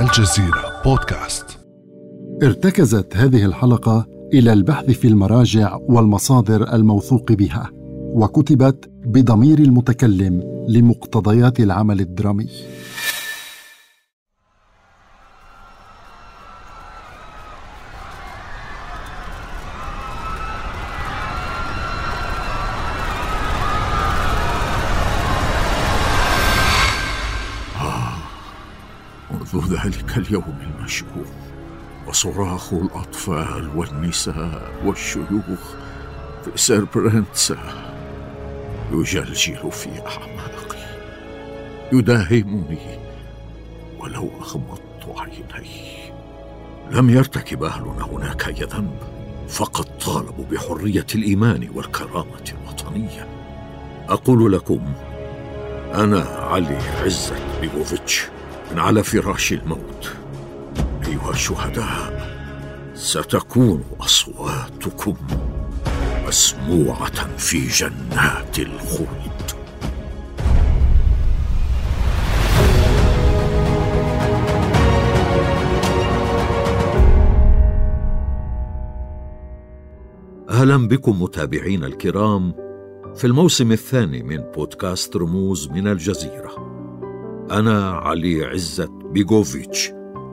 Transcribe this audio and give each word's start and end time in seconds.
الجزيرة 0.00 0.82
بودكاست. 0.84 1.44
ارتكزت 2.42 3.16
هذه 3.16 3.44
الحلقة 3.44 4.06
إلى 4.34 4.52
البحث 4.52 4.90
في 4.90 5.08
المراجع 5.08 5.78
والمصادر 5.88 6.74
الموثوق 6.74 7.32
بها 7.32 7.70
وكتبت 8.14 8.90
بضمير 9.04 9.58
المتكلم 9.58 10.64
لمقتضيات 10.68 11.60
العمل 11.60 12.00
الدرامي. 12.00 12.46
اليوم 30.30 30.58
المشؤوم 30.60 31.26
وصراخ 32.08 32.72
الأطفال 32.72 33.76
والنساء 33.76 34.72
والشيوخ 34.84 35.74
في 36.44 36.50
سيربرنتسا 36.54 37.58
يجلجل 38.92 39.70
في 39.72 39.88
أعماقي. 39.88 40.78
يداهمني 41.92 42.98
ولو 43.98 44.30
أغمضت 44.40 45.18
عيني. 45.18 46.12
لم 46.90 47.10
يرتكب 47.10 47.62
أهلنا 47.62 48.04
هناك 48.04 48.48
أي 48.48 48.64
ذنب 48.64 48.98
فقط 49.48 49.88
طالبوا 50.04 50.44
بحرية 50.44 51.06
الإيمان 51.14 51.68
والكرامة 51.74 52.52
الوطنية. 52.52 53.28
أقول 54.08 54.52
لكم 54.52 54.92
أنا 55.94 56.20
علي 56.22 56.78
عزت 57.04 57.42
بيبوفيتش 57.60 58.22
من 58.24 58.39
على 58.76 59.02
فراش 59.02 59.52
الموت. 59.52 60.12
أيها 61.06 61.30
الشهداء 61.30 62.30
ستكون 62.94 63.84
أصواتكم 64.00 65.14
مسموعة 66.26 67.36
في 67.36 67.66
جنات 67.66 68.58
الخلد. 68.58 69.30
أهلا 80.50 80.88
بكم 80.88 81.22
متابعينا 81.22 81.86
الكرام 81.86 82.54
في 83.16 83.26
الموسم 83.26 83.72
الثاني 83.72 84.22
من 84.22 84.36
بودكاست 84.36 85.16
رموز 85.16 85.68
من 85.68 85.88
الجزيرة. 85.88 86.69
أنا 87.50 87.90
علي 87.90 88.44
عزت 88.44 88.90
بيغوفيتش 88.90 89.90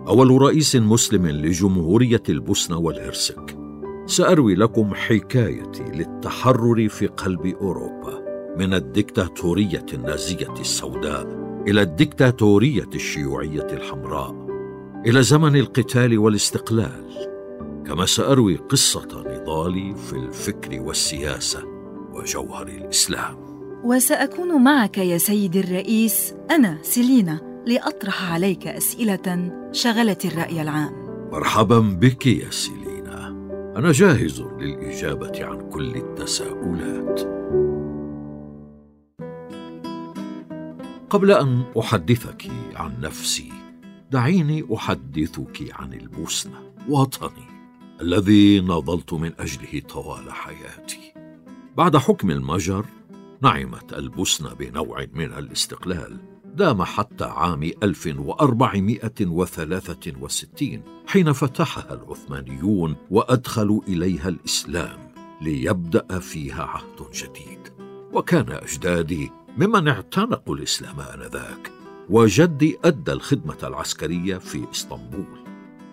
أول 0.08 0.42
رئيس 0.42 0.76
مسلم 0.76 1.28
لجمهورية 1.28 2.24
البوسنة 2.30 2.78
والهرسك. 2.78 3.58
سأروي 4.06 4.56
لكم 4.56 4.94
حكايتي 4.94 5.84
للتحرر 5.84 6.88
في 6.90 7.08
قلب 7.08 7.46
أوروبا 7.46 8.20
من 8.58 8.74
الدكتاتورية 8.74 9.86
النازية 9.94 10.54
السوداء 10.60 11.28
إلى 11.68 11.82
الدكتاتورية 11.82 12.90
الشيوعية 12.96 13.68
الحمراء 13.72 14.48
إلى 15.06 15.24
زمن 15.24 15.56
القتال 15.56 16.18
والاستقلال. 16.18 17.08
كما 17.86 18.06
سأروي 18.06 18.56
قصة 18.56 19.24
نضالي 19.26 19.96
في 19.96 20.14
الفكر 20.14 20.82
والسياسة 20.82 21.64
وجوهر 22.14 22.68
الإسلام. 22.68 23.47
وسأكون 23.84 24.64
معك 24.64 24.98
يا 24.98 25.18
سيدي 25.18 25.60
الرئيس 25.60 26.34
أنا 26.52 26.78
سيلينا 26.82 27.64
لأطرح 27.68 28.32
عليك 28.32 28.68
أسئلة 28.68 29.52
شغلت 29.72 30.26
الرأي 30.26 30.62
العام. 30.62 31.08
مرحبا 31.32 31.80
بك 31.80 32.28
يا 32.28 32.50
سيلينا. 32.52 33.28
أنا 33.78 33.92
جاهز 33.92 34.42
للإجابة 34.42 35.46
عن 35.46 35.70
كل 35.70 35.96
التساؤلات. 35.96 37.22
قبل 41.10 41.32
أن 41.32 41.64
أحدثك 41.80 42.48
عن 42.76 43.02
نفسي 43.02 43.52
دعيني 44.12 44.66
أحدثك 44.74 45.72
عن 45.72 45.94
البوسنة 45.94 46.60
وطني 46.90 47.48
الذي 48.02 48.60
نضلت 48.62 49.14
من 49.14 49.32
أجله 49.40 49.80
طوال 49.90 50.32
حياتي. 50.34 51.14
بعد 51.78 51.98
حكم 51.98 52.32
المجر 52.32 52.86
نعمت 53.42 53.94
البوسنة 53.94 54.54
بنوع 54.54 55.06
من 55.14 55.34
الاستقلال 55.34 56.18
دام 56.46 56.84
حتى 56.84 57.24
عام 57.24 57.72
1463 57.84 60.84
حين 61.08 61.34
فتحها 61.34 61.94
العثمانيون 61.94 62.96
وأدخلوا 63.12 63.82
إليها 63.88 64.30
الإسلام 64.30 65.12
ليبدأ 65.42 66.20
فيها 66.20 66.64
عهد 66.64 67.12
جديد. 67.14 67.60
وكان 68.14 68.52
أجدادي 68.52 69.32
ممن 69.58 69.88
اعتنقوا 69.88 70.56
الإسلام 70.56 71.00
آنذاك 71.00 71.72
وجدي 72.10 72.78
أدى 72.86 73.12
الخدمة 73.12 73.58
العسكرية 73.64 74.38
في 74.38 74.66
إسطنبول. 74.72 75.40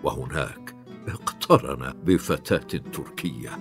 وهناك 0.03 0.75
اقترن 1.07 1.93
بفتاة 2.05 2.79
تركية 2.93 3.59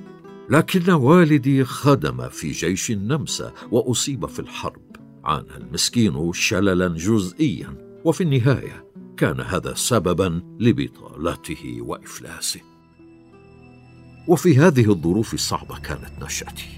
لكن 0.51 0.91
والدي 0.91 1.65
خدم 1.65 2.29
في 2.29 2.51
جيش 2.51 2.91
النمسا 2.91 3.53
وأصيب 3.71 4.27
في 4.27 4.39
الحرب. 4.39 4.97
عانى 5.25 5.57
المسكين 5.57 6.33
شللا 6.33 6.89
جزئيا 6.89 8.01
وفي 8.05 8.23
النهاية 8.23 8.85
كان 9.17 9.41
هذا 9.41 9.75
سببا 9.75 10.43
لبطالته 10.61 11.77
وإفلاسه. 11.81 12.61
وفي 14.29 14.59
هذه 14.59 14.91
الظروف 14.91 15.35
الصعبة 15.35 15.79
كانت 15.79 16.23
نشأتي. 16.23 16.69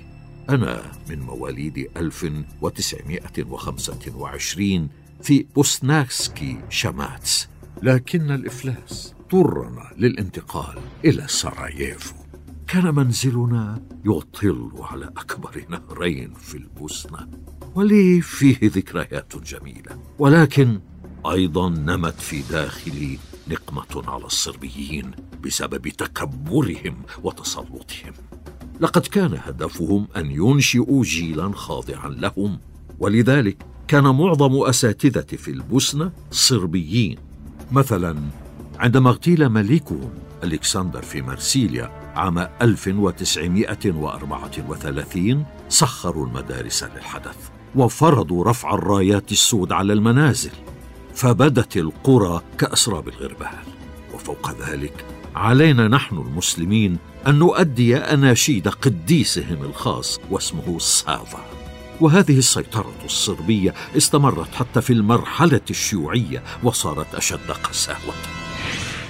أنا 0.51 0.93
من 1.11 1.21
مواليد 1.21 1.91
1925 1.97 4.89
في 5.23 5.47
بوسانسكي 5.55 6.59
شاماتس 6.69 7.49
لكن 7.83 8.31
الإفلاس 8.31 9.15
اضطرنا 9.21 9.93
للانتقال 9.97 10.79
إلى 11.05 11.29
سراييفو 11.29 12.26
كان 12.69 12.95
منزلنا 12.95 13.83
يطل 14.05 14.71
على 14.81 15.07
أكبر 15.07 15.65
نهرين 15.69 16.33
في 16.35 16.57
البوسنة 16.57 17.29
ولي 17.75 18.21
فيه 18.21 18.59
ذكريات 18.63 19.37
جميلة 19.37 19.99
ولكن 20.19 20.81
أيضا 21.31 21.69
نمت 21.69 22.21
في 22.21 22.43
داخلي 22.51 23.19
نقمة 23.49 24.11
على 24.13 24.25
الصربيين 24.25 25.11
بسبب 25.45 25.89
تكبرهم 25.89 26.97
وتسلطهم. 27.23 28.13
لقد 28.81 29.07
كان 29.07 29.39
هدفهم 29.43 30.09
أن 30.17 30.31
ينشئوا 30.31 31.05
جيلا 31.05 31.53
خاضعا 31.53 32.09
لهم 32.09 32.59
ولذلك 32.99 33.57
كان 33.89 34.05
معظم 34.05 34.63
أساتذة 34.63 35.37
في 35.37 35.51
البوسنة 35.51 36.13
صربيين. 36.31 37.19
مثلا 37.73 38.17
عندما 38.79 39.11
اغتيل 39.11 39.49
ملكهم 39.49 40.11
ألكسندر 40.45 41.03
في 41.03 41.23
مرسيليا 41.23 42.06
عام 42.17 42.49
1934 42.63 45.45
سخروا 45.69 46.27
المدارس 46.27 46.85
للحدث 46.85 47.37
وفرضوا 47.75 48.45
رفع 48.45 48.75
الرايات 48.75 49.33
السود 49.33 49.73
على 49.73 49.93
المنازل 49.93 50.51
فبدت 51.15 51.77
القرى 51.77 52.43
كأسراب 52.59 53.09
الغربال. 53.09 53.59
وفوق 54.15 54.69
ذلك 54.69 55.05
علينا 55.35 55.89
نحن 55.89 56.17
المسلمين 56.17 56.99
أن 57.27 57.35
نؤدي 57.35 57.97
أناشيد 57.97 58.69
قديسهم 58.69 59.63
الخاص 59.63 60.21
واسمه 60.31 60.79
سافا 60.79 61.45
وهذه 62.01 62.39
السيطرة 62.39 62.95
الصربية 63.05 63.75
استمرت 63.97 64.55
حتى 64.55 64.81
في 64.81 64.93
المرحلة 64.93 65.61
الشيوعية 65.71 66.43
وصارت 66.63 67.15
أشد 67.15 67.51
قساوة. 67.63 68.15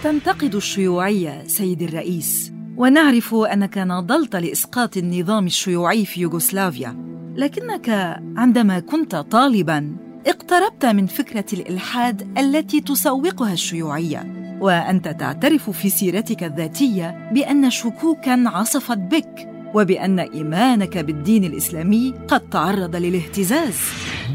تنتقد 0.03 0.55
الشيوعية 0.55 1.47
سيد 1.47 1.83
الرئيس 1.83 2.56
ونعرف 2.77 3.35
أنك 3.35 3.79
ناضلت 3.79 4.37
لإسقاط 4.37 4.97
النظام 4.97 5.47
الشيوعي 5.47 6.05
في 6.05 6.21
يوغوسلافيا 6.21 6.97
لكنك 7.37 8.19
عندما 8.37 8.81
كنت 8.81 9.17
طالبا 9.17 9.97
اقتربت 10.27 10.87
من 10.87 11.07
فكرة 11.07 11.45
الإلحاد 11.53 12.39
التي 12.39 12.81
تسوقها 12.81 13.53
الشيوعية 13.53 14.37
وأنت 14.61 15.09
تعترف 15.09 15.71
في 15.71 15.89
سيرتك 15.89 16.45
الذاتية 16.45 17.31
بأن 17.33 17.71
شكوكا 17.71 18.45
عصفت 18.49 18.99
بك 18.99 19.49
وبأن 19.75 20.19
إيمانك 20.19 20.99
بالدين 20.99 21.45
الإسلامي 21.45 22.15
قد 22.29 22.41
تعرض 22.41 22.97
للاهتزاز. 22.97 23.81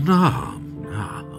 نعم 0.06 0.62
نعم. 0.84 1.32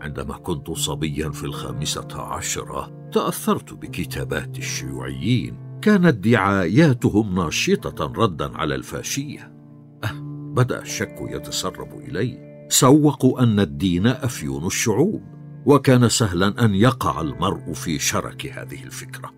عندما 0.00 0.36
كنت 0.36 0.70
صبيا 0.70 1.30
في 1.30 1.44
الخامسة 1.44 2.22
عشرة 2.22 3.08
تأثرت 3.12 3.74
بكتابات 3.74 4.58
الشيوعيين 4.58 5.61
كانت 5.82 6.28
دعاياتهم 6.28 7.34
ناشطة 7.34 8.12
ردا 8.16 8.58
على 8.58 8.74
الفاشية. 8.74 9.52
أه 10.04 10.12
بدأ 10.54 10.82
الشك 10.82 11.16
يتسرب 11.20 11.98
الي 12.08 12.38
سوقوا 12.68 13.42
أن 13.42 13.60
الدين 13.60 14.06
أفيون 14.06 14.66
الشعوب 14.66 15.22
وكان 15.66 16.08
سهلا 16.08 16.64
أن 16.64 16.74
يقع 16.74 17.20
المرء 17.20 17.72
في 17.72 17.98
شرك 17.98 18.46
هذه 18.46 18.84
الفكرة. 18.84 19.30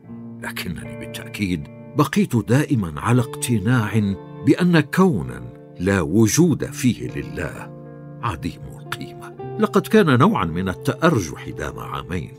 لكنني 0.42 0.98
بالتأكيد 0.98 1.64
بقيت 1.96 2.36
دائما 2.36 3.00
على 3.00 3.20
اقتناع 3.20 4.14
بأن 4.46 4.80
كونا 4.80 5.52
لا 5.80 6.00
وجود 6.00 6.64
فيه 6.64 7.08
لله 7.08 7.72
عديم 8.22 8.60
القيمة. 8.80 9.56
لقد 9.60 9.86
كان 9.86 10.18
نوعا 10.18 10.44
من 10.44 10.68
التأرجح 10.68 11.48
دام 11.48 11.78
عامين. 11.78 12.32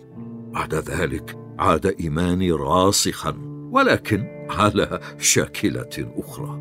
بعد 0.54 0.76
ذلك 0.76 1.38
عاد 1.60 1.96
إيماني 2.00 2.52
راسخا 2.52 3.55
ولكن 3.72 4.48
على 4.50 5.00
شاكلة 5.20 6.12
أخرى. 6.18 6.60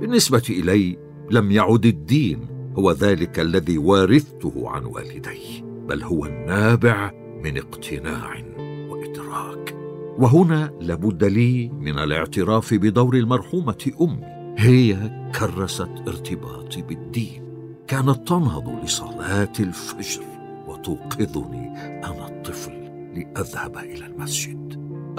بالنسبة 0.00 0.42
إلي 0.50 0.98
لم 1.30 1.50
يعد 1.50 1.86
الدين 1.86 2.46
هو 2.78 2.92
ذلك 2.92 3.40
الذي 3.40 3.78
وارثته 3.78 4.68
عن 4.68 4.84
والدي 4.84 5.64
بل 5.88 6.02
هو 6.02 6.26
النابع 6.26 7.12
من 7.44 7.58
اقتناع 7.58 8.42
وإدراك. 8.88 9.76
وهنا 10.18 10.72
لابد 10.80 11.24
لي 11.24 11.68
من 11.68 11.98
الاعتراف 11.98 12.74
بدور 12.74 13.14
المرحومة 13.14 13.92
أمي. 14.00 14.54
هي 14.58 14.96
كرست 15.40 15.90
ارتباطي 16.08 16.82
بالدين. 16.82 17.50
كانت 17.88 18.28
تنهض 18.28 18.84
لصلاة 18.84 19.52
الفجر 19.60 20.24
وتوقظني 20.68 21.68
أنا 22.04 22.28
الطفل 22.28 22.72
لأذهب 23.14 23.76
إلى 23.76 24.06
المسجد. 24.06 24.59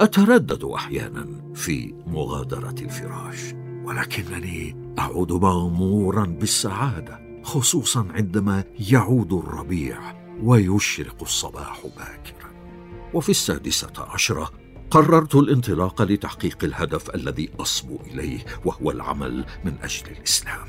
أتردد 0.02 0.64
أحيانا 0.64 1.52
في 1.54 1.94
مغادرة 2.06 2.74
الفراش 2.82 3.54
ولكنني 3.84 4.94
أعود 4.98 5.32
مغمورا 5.32 6.24
بالسعادة 6.24 7.42
خصوصا 7.42 8.08
عندما 8.10 8.64
يعود 8.90 9.32
الربيع 9.32 9.98
ويشرق 10.42 11.22
الصباح 11.22 11.82
باكرا. 11.82 12.50
وفي 13.14 13.28
السادسة 13.28 13.92
عشرة 13.98 14.50
قررت 14.90 15.34
الانطلاق 15.34 16.02
لتحقيق 16.02 16.64
الهدف 16.64 17.14
الذي 17.14 17.50
اصبو 17.60 17.98
إليه 18.06 18.44
وهو 18.64 18.90
العمل 18.90 19.44
من 19.64 19.74
أجل 19.82 20.10
الإسلام. 20.10 20.66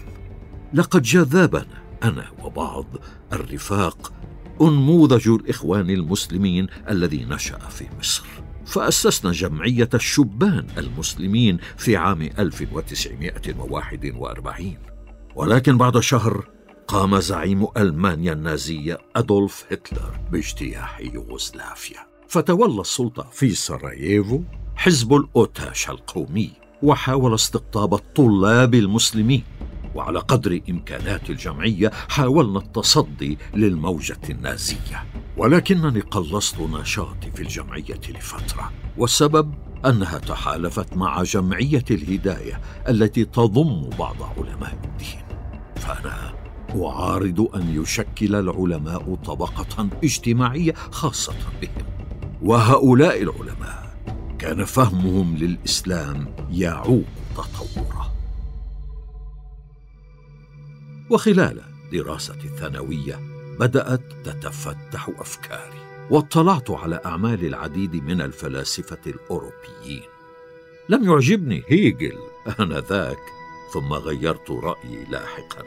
لقد 0.74 1.02
جذبنا 1.02 1.84
أنا 2.04 2.32
وبعض 2.44 2.86
الرفاق 3.34 4.14
أنموذج 4.62 5.28
الإخوان 5.28 5.90
المسلمين 5.90 6.68
الذي 6.90 7.26
نشأ 7.26 7.58
في 7.58 7.86
مصر. 8.00 8.43
فأسسنا 8.66 9.32
جمعية 9.32 9.90
الشبان 9.94 10.68
المسلمين 10.78 11.58
في 11.78 11.98
عام 11.98 12.22
1941 12.22 14.78
ولكن 15.36 15.78
بعد 15.78 16.00
شهر 16.00 16.48
قام 16.88 17.20
زعيم 17.20 17.68
ألمانيا 17.78 18.34
النازيه 18.34 18.98
أدولف 19.16 19.66
هتلر 19.72 20.20
باجتياح 20.32 21.00
يوغوسلافيا. 21.00 22.00
فتولى 22.28 22.82
السلطة 22.82 23.30
في 23.32 23.50
سراييفو 23.50 24.42
حزب 24.76 25.14
الأوتاش 25.14 25.90
القومي 25.90 26.52
وحاول 26.84 27.34
استقطاب 27.34 27.94
الطلاب 27.94 28.76
المسلمين. 28.76 29.44
وعلى 29.96 30.20
قدر 30.20 30.60
إمكانات 30.70 31.30
الجمعية 31.30 31.92
حاولنا 32.10 32.60
التصدي 32.60 33.38
للموجة 33.54 34.20
النازية. 34.30 35.04
ولكنني 35.38 36.00
قلصت 36.00 36.60
نشاطي 36.60 37.32
في 37.32 37.42
الجمعية 37.42 38.02
لفترة 38.10 38.72
والسبب 38.98 39.54
أنها 39.86 40.18
تحالفت 40.18 40.98
مع 40.98 41.24
جمعية 41.24 41.86
الهداية 41.92 42.62
التي 42.90 43.26
تضم 43.26 43.90
بعض 44.00 44.16
علماء 44.38 44.80
الدين. 44.84 45.24
فأنا 45.76 46.34
أعارض 46.76 47.50
أن 47.56 47.82
يشكل 47.82 48.36
العلماء 48.36 49.16
طبقة 49.16 49.90
اجتماعية 50.04 50.74
خاصة 50.74 51.34
بهم. 51.62 51.86
وهؤلاء 52.42 53.22
العلماء 53.22 53.98
كان 54.40 54.66
فهمهم 54.66 55.38
للإسلام 55.38 56.36
يعوق 56.52 57.04
تطوره 57.36 58.03
وخلال 61.10 61.62
دراستي 61.92 62.48
الثانوية 62.48 63.20
بدأت 63.60 64.02
تتفتح 64.24 65.10
أفكاري 65.20 65.84
واطلعت 66.10 66.72
على 66.72 67.02
أعمال 67.06 67.46
العديد 67.46 67.96
من 67.96 68.22
الفلاسفة 68.22 68.98
الأوروبيين. 69.08 70.04
لم 70.90 71.04
يعجبني 71.04 71.64
هيجل 71.68 72.18
آنذاك 72.60 73.20
ثم 73.74 73.94
غيرت 73.94 74.52
رأيي 74.52 75.06
لاحقا. 75.10 75.64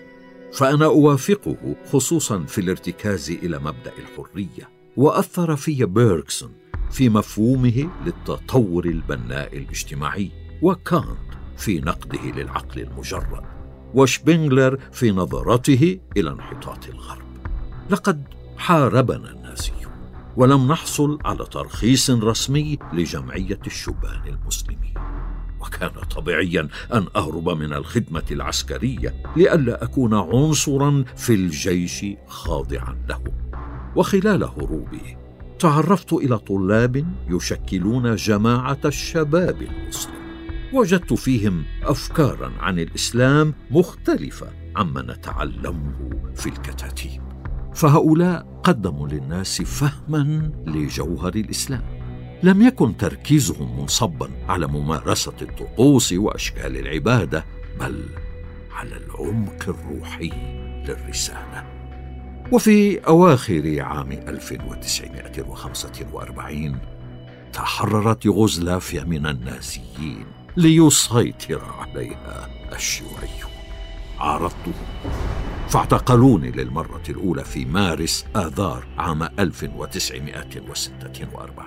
فأنا 0.53 0.85
أوافقه 0.85 1.77
خصوصا 1.93 2.45
في 2.45 2.61
الارتكاز 2.61 3.31
إلى 3.31 3.59
مبدأ 3.59 3.93
الحرية 3.99 4.69
وأثر 4.97 5.57
في 5.57 5.85
بيركسون 5.85 6.53
في 6.91 7.09
مفهومه 7.09 7.91
للتطور 8.07 8.85
البناء 8.85 9.57
الاجتماعي 9.57 10.31
وكانت 10.63 11.27
في 11.57 11.81
نقده 11.81 12.31
للعقل 12.31 12.81
المجرد. 12.81 13.56
وشبينغلر 13.97 14.79
في 14.93 15.11
نظرته 15.11 15.99
إلى 16.17 16.31
انحطاط 16.31 16.89
الغرب. 16.89 17.27
لقد 17.91 18.25
حاربنا 18.57 19.31
النازيون 19.31 19.93
ولم 20.37 20.73
نحصل 20.73 21.19
على 21.25 21.45
ترخيص 21.45 22.11
رسمي 22.11 22.79
لجمعية 22.93 23.61
الشبان 23.67 24.21
المسلمين. 24.27 24.95
وكان 25.61 25.91
طبيعيا 26.17 26.69
أن 26.95 27.07
أهرب 27.17 27.49
من 27.49 27.73
الخدمة 27.73 28.25
العسكرية 28.31 29.23
لئلا 29.37 29.85
أكون 29.85 30.15
عنصرا 30.15 31.05
في 31.17 31.35
الجيش 31.35 32.07
خاضعا 32.27 32.97
له. 33.09 33.23
وخلال 33.97 34.45
هروبي 34.45 35.17
تعرفت 35.59 36.13
إلى 36.13 36.39
طلاب 36.39 37.07
يشكلون 37.29 38.15
جماعة 38.15 38.81
الشباب 38.85 39.63
المسلم 39.63 40.26
وجدت 40.73 41.13
فيهم 41.13 41.65
افكارا 41.83 42.53
عن 42.61 42.79
الإسلام 42.79 43.55
مختلفة 43.71 44.47
عما 44.77 45.03
نتعلمه 45.03 46.11
في 46.35 46.47
الكتاتيب. 46.47 47.23
فهؤلاء 47.75 48.61
قدموا 48.65 49.09
للناس 49.09 49.63
فهما 49.63 50.53
لجوهر 50.67 51.35
الإسلام. 51.35 51.97
لم 52.43 52.63
يكن 52.63 52.97
تركيزهم 52.97 53.81
منصبا 53.81 54.31
على 54.49 54.67
ممارسة 54.67 55.37
الطقوس 55.43 56.13
وأشكال 56.13 56.77
العبادة 56.77 57.45
بل 57.81 58.05
على 58.73 58.97
العمق 58.97 59.69
الروحي 59.69 60.31
للرسالة. 60.89 61.65
وفي 62.53 62.99
أواخر 62.99 63.77
عام 63.81 64.13
1945 64.13 66.79
تحررت 67.53 68.25
يوغوسلافيا 68.25 69.05
من 69.05 69.27
النازيين. 69.27 70.36
ليسيطر 70.57 71.63
عليها 71.79 72.49
الشيوعي 72.73 73.29
عارضته 74.19 74.73
فاعتقلوني 75.69 76.51
للمرة 76.51 77.03
الأولى 77.09 77.45
في 77.45 77.65
مارس 77.65 78.27
آذار 78.37 78.87
عام 78.99 79.23
1946 79.23 81.67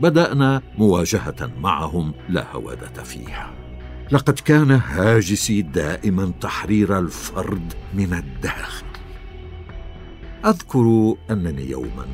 بدأنا 0.00 0.62
مواجهة 0.78 1.50
معهم 1.58 2.14
لا 2.28 2.52
هوادة 2.52 3.02
فيها. 3.02 3.54
لقد 4.12 4.38
كان 4.38 4.70
هاجسي 4.70 5.62
دائما 5.62 6.32
تحرير 6.40 6.98
الفرد 6.98 7.74
من 7.94 8.14
الداخل. 8.14 8.86
أذكر 10.44 11.16
أنني 11.30 11.70
يوما 11.70 12.06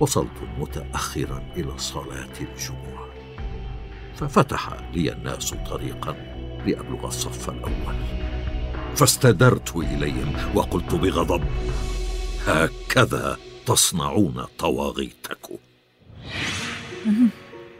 وصلت 0.00 0.42
متأخرا 0.58 1.42
إلى 1.56 1.78
صلاة 1.78 2.32
الجمعة. 2.40 3.05
ففتح 4.16 4.68
لي 4.94 5.12
الناس 5.12 5.54
طريقا 5.70 6.16
لأبلغ 6.66 7.06
الصف 7.06 7.50
الأول. 7.50 7.96
فاستدرت 8.96 9.76
إليهم 9.76 10.32
وقلت 10.54 10.94
بغضب 10.94 11.44
هكذا 12.46 13.36
تصنعون 13.66 14.44
طواغيتكم 14.58 15.56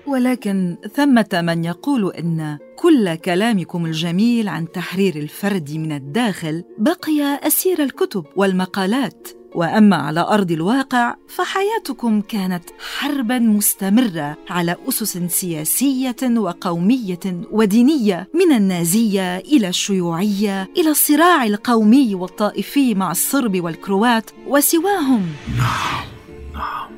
ولكن 0.07 0.77
ثمة 0.95 1.29
من 1.33 1.65
يقول 1.65 2.13
إن 2.13 2.59
كل 2.77 3.15
كلامكم 3.15 3.87
الجميل 3.87 4.49
عن 4.49 4.73
تحرير 4.73 5.17
الفرد 5.17 5.71
من 5.71 5.93
الداخل 5.93 6.65
بقي 6.79 7.41
أسير 7.47 7.83
الكتب 7.83 8.25
والمقالات. 8.37 9.29
وأما 9.57 9.97
على 9.97 10.21
أرض 10.21 10.53
الواقع 10.53 11.17
فحياتكم 11.29 12.21
كانت 12.21 12.65
حربا 12.99 13.39
مستمرة 13.39 14.37
على 14.51 14.77
أسس 14.89 15.19
سياسية 15.19 16.17
وقومية 16.23 17.47
ودينية 17.51 18.29
من 18.35 18.57
النازية 18.57 19.37
إلى 19.37 19.69
الشيوعية 19.69 20.69
إلى 20.77 20.91
الصراع 20.91 21.45
القومي 21.45 22.15
والطائفي 22.15 22.95
مع 22.95 23.11
الصرب 23.11 23.61
والكروات 23.61 24.31
وسواهم. 24.47 25.27
نعم 25.59 26.07
نعم. 26.55 26.91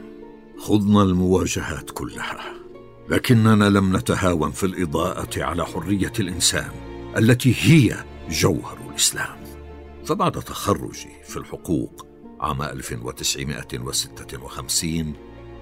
خضنا 0.58 1.02
المواجهات 1.02 1.90
كلها 1.90 2.38
لكننا 3.08 3.64
لم 3.64 3.96
نتهاون 3.96 4.50
في 4.50 4.66
الإضاءة 4.66 5.44
على 5.44 5.66
حرية 5.66 6.12
الإنسان 6.20 6.70
التي 7.16 7.54
هي 7.58 7.96
جوهر 8.30 8.78
الإسلام. 8.90 9.38
فبعد 10.04 10.32
تخرجي 10.32 11.10
في 11.24 11.36
الحقوق 11.36 12.07
عام 12.40 12.62
1956 12.62 15.12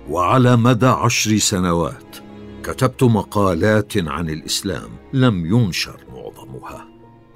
وعلى 0.09 0.57
مدى 0.57 0.87
عشر 0.87 1.37
سنوات 1.37 2.17
كتبت 2.63 3.03
مقالات 3.03 3.93
عن 3.97 4.31
الإسلام 4.31 4.91
لم 5.13 5.47
ينشر 5.47 6.01
معظمها. 6.13 6.89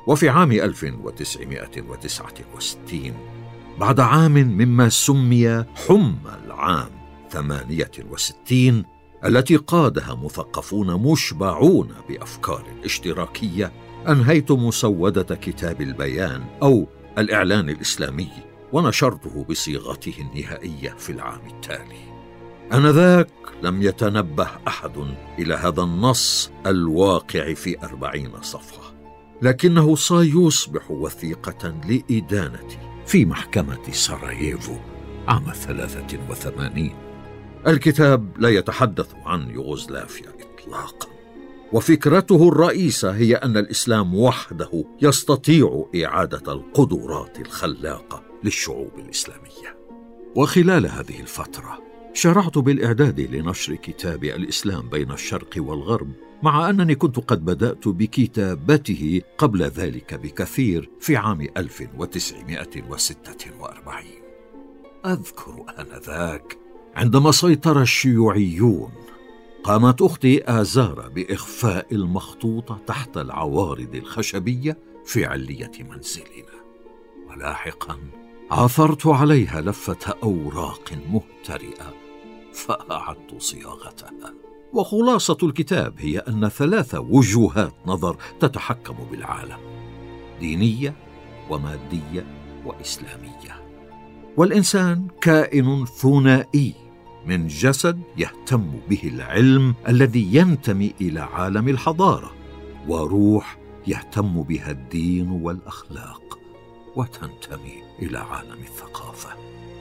وفي 0.06 0.28
عام 0.28 0.52
1969 0.52 3.14
بعد 3.80 4.00
عام 4.00 4.32
مما 4.32 4.88
سمي 4.88 5.64
حمى 5.88 6.38
العام 6.46 6.90
68 7.30 8.84
التي 9.24 9.56
قادها 9.56 10.14
مثقفون 10.14 11.12
مشبعون 11.12 11.88
بأفكار 12.08 12.64
اشتراكية 12.84 13.72
أنهيت 14.08 14.52
مسودة 14.52 15.34
كتاب 15.34 15.80
البيان 15.80 16.44
أو 16.62 16.86
الإعلان 17.18 17.70
الإسلامي. 17.70 18.49
ونشرته 18.72 19.44
بصيغته 19.50 20.14
النهائية 20.18 20.90
في 20.98 21.12
العام 21.12 21.40
التالي. 21.46 22.10
آنذاك 22.72 23.30
لم 23.62 23.82
يتنبه 23.82 24.48
أحد 24.68 24.92
إلى 25.38 25.54
هذا 25.54 25.82
النص 25.82 26.50
الواقع 26.66 27.54
في 27.54 27.82
أربعين 27.82 28.42
صفحة. 28.42 28.94
لكنه 29.42 29.96
سيصبح 29.96 30.90
وثيقة 30.90 31.68
لإدانتي 31.88 32.78
في 33.06 33.24
محكمة 33.24 33.92
سراييفو 33.92 34.76
عام 35.28 35.52
ثلاثة 35.52 36.18
وثمانين. 36.30 36.94
الكتاب 37.66 38.38
لا 38.38 38.48
يتحدث 38.48 39.14
عن 39.26 39.50
يوغوسلافيا 39.50 40.28
اطلاقا. 40.28 41.08
وفكرته 41.72 42.48
الرئيسة 42.48 43.10
هي 43.10 43.34
أن 43.34 43.56
الإسلام 43.56 44.14
وحده 44.14 44.84
يستطيع 45.02 45.86
إعادة 46.04 46.52
القدرات 46.52 47.40
الخلاقة 47.40 48.29
للشعوب 48.44 48.98
الإسلامية. 48.98 49.78
وخلال 50.36 50.86
هذه 50.86 51.20
الفترة 51.20 51.78
شرعت 52.12 52.58
بالإعداد 52.58 53.20
لنشر 53.20 53.74
كتاب 53.74 54.24
الإسلام 54.24 54.88
بين 54.88 55.10
الشرق 55.10 55.54
والغرب 55.56 56.12
مع 56.42 56.70
أنني 56.70 56.94
كنت 56.94 57.18
قد 57.18 57.44
بدأت 57.44 57.88
بكتابته 57.88 59.22
قبل 59.38 59.62
ذلك 59.62 60.14
بكثير 60.14 60.90
في 61.00 61.16
عام 61.16 61.40
1946 61.56 64.04
أذكر 65.06 65.64
آنذاك 65.78 66.58
عندما 66.94 67.32
سيطر 67.32 67.82
الشيوعيون 67.82 68.92
قامت 69.64 70.02
أختي 70.02 70.60
ازاره 70.60 71.08
بإخفاء 71.08 71.94
المخطوطه 71.94 72.78
تحت 72.86 73.16
العوارض 73.16 73.94
الخشبية 73.94 74.78
في 75.04 75.24
علية 75.24 75.72
منزلنا. 75.90 76.60
ولاحقا 77.28 77.98
عثرت 78.50 79.06
عليها 79.06 79.60
لفة 79.60 80.14
أوراق 80.22 80.92
مهترئة 81.10 81.94
فاعدت 82.52 83.34
صياغتها. 83.38 84.34
وخلاصة 84.72 85.36
الكتاب 85.42 85.94
هي 85.98 86.18
أن 86.18 86.48
ثلاث 86.48 86.94
وجوهات 86.94 87.74
نظر 87.86 88.16
تتحكم 88.40 88.94
بالعالم 89.10 89.58
دينية 90.40 90.94
ومادية 91.50 92.26
وإسلامية. 92.66 93.64
والإنسان 94.36 95.08
كائن 95.20 95.84
ثنائي 95.84 96.74
من 97.26 97.46
جسد 97.46 98.02
يهتم 98.16 98.70
به 98.88 99.00
العلم 99.04 99.74
الذي 99.88 100.34
ينتمي 100.34 100.94
إلى 101.00 101.20
عالم 101.20 101.68
الحضارة 101.68 102.32
وروح 102.88 103.58
يهتم 103.86 104.42
بها 104.42 104.70
الدين 104.70 105.30
والأخلاق. 105.30 106.19
وتنتمي 106.96 107.82
إلى 108.02 108.18
عالم 108.18 108.58
الثقافة. 108.62 109.28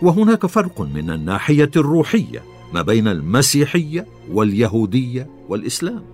وهناك 0.02 0.46
فرق 0.46 0.82
من 0.82 1.10
الناحية 1.10 1.72
الروحية 1.76 2.44
ما 2.74 2.82
بين 2.82 3.08
المسيحية 3.08 4.08
واليهودية 4.32 5.30
والإسلام. 5.50 6.06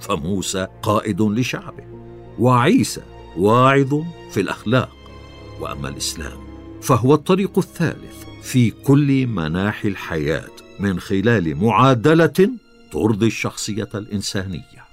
فموسى 0.00 0.66
قائد 0.82 1.22
لشعبه 1.22 1.84
وعيسى 2.38 3.02
واعظ 3.36 4.02
في 4.30 4.40
الأخلاق. 4.40 4.90
وأما 5.60 5.88
الإسلام 5.88 6.38
فهو 6.82 7.14
الطريق 7.14 7.58
الثالث 7.58 8.24
في 8.42 8.70
كل 8.70 9.26
مناحي 9.26 9.88
الحياة 9.88 10.50
من 10.78 11.00
خلال 11.00 11.56
معادلة 11.56 12.50
ترضي 12.92 13.26
الشخصية 13.26 13.88
الإنسانية. 13.94 14.84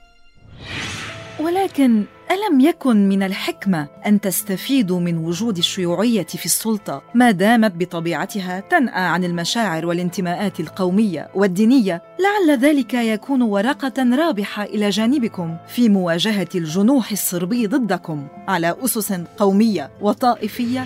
ولكن 1.48 2.04
ألم 2.32 2.60
يكن 2.60 3.10
من 3.10 3.24
الحكمة 3.24 3.88
أن 4.06 4.22
تستفيدوا 4.22 5.00
من 5.00 5.18
وجود 5.18 5.58
الشيوعية 5.58 6.24
في 6.24 6.46
السلطة 6.46 7.01
ما 7.16 7.32
دامت 7.32 7.72
بطبيعتها 7.75 8.60
تنأى 8.60 9.01
عن 9.01 9.24
المشاعر 9.24 9.86
والانتماءات 9.86 10.60
القومية 10.60 11.30
والدينية؟ 11.36 12.01
لعل 12.20 12.60
ذلك 12.60 12.94
يكون 12.94 13.42
ورقة 13.42 14.16
رابحة 14.16 14.63
إلى 14.63 14.89
جانبكم 14.89 15.58
في 15.68 15.89
مواجهة 15.89 16.50
الجنوح 16.56 17.12
الصربي 17.12 17.68
ضدكم 17.68 18.27
على 18.48 18.75
أسس 18.84 19.13
قومية 19.13 19.92
وطائفية. 20.01 20.86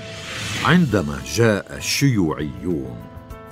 عندما 0.65 1.17
جاء 1.35 1.77
الشيوعيون 1.77 2.95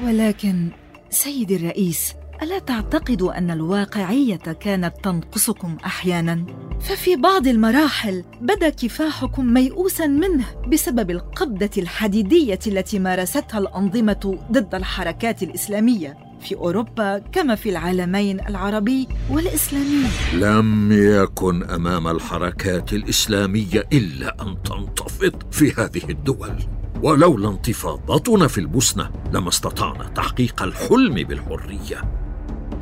ولكن 0.03 0.69
سيدي 1.09 1.55
الرئيس 1.55 2.13
ألا 2.43 2.59
تعتقد 2.59 3.21
أن 3.21 3.51
الواقعية 3.51 4.35
كانت 4.35 4.93
تنقصكم 5.03 5.77
أحيانا؟ 5.85 6.45
ففي 6.81 7.15
بعض 7.15 7.47
المراحل 7.47 8.23
بدا 8.41 8.69
كفاحكم 8.69 9.53
ميؤوسا 9.53 10.07
منه 10.07 10.45
بسبب 10.67 11.11
القبضة 11.11 11.69
الحديدية 11.77 12.59
التي 12.67 12.99
مارستها 12.99 13.59
الأنظمة 13.59 14.39
ضد 14.51 14.75
الحركات 14.75 15.43
الإسلامية 15.43 16.17
في 16.41 16.55
أوروبا 16.55 17.17
كما 17.17 17.55
في 17.55 17.69
العالمين 17.69 18.39
العربي 18.39 19.07
والإسلامي. 19.29 20.07
لم 20.33 20.91
يكن 20.91 21.63
أمام 21.63 22.07
الحركات 22.07 22.93
الإسلامية 22.93 23.87
إلا 23.93 24.35
أن 24.41 24.63
تنتفض 24.63 25.43
في 25.51 25.73
هذه 25.77 26.09
الدول. 26.09 26.55
ولولا 27.03 27.49
انتفاضتنا 27.49 28.47
في 28.47 28.57
البوسنة 28.57 29.11
لما 29.33 29.49
استطعنا 29.49 30.03
تحقيق 30.03 30.63
الحلم 30.63 31.13
بالحرية. 31.13 32.22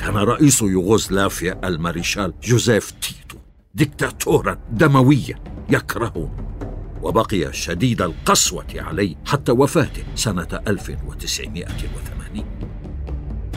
كان 0.02 0.16
رئيس 0.18 0.62
يوغوسلافيا 0.62 1.68
الماريشال 1.68 2.34
جوزيف 2.44 2.92
تيتو 2.92 3.38
دكتاتورا 3.76 4.58
دمويا 4.72 5.36
يكرهه 5.70 6.36
وبقي 7.02 7.54
شديد 7.54 8.02
القسوة 8.02 8.66
عليه 8.76 9.16
حتى 9.26 9.52
وفاته 9.52 10.04
سنة 10.16 10.48
1980 10.68 12.46